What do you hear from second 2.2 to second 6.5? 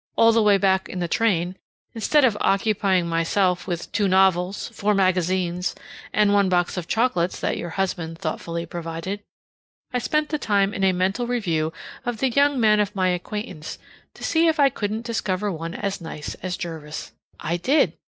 of occupying myself with two novels, four magazines, and one